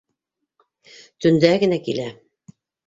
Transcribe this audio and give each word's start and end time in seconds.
Төндә 1.27 1.55
генә 1.67 1.81
килә. 1.91 2.11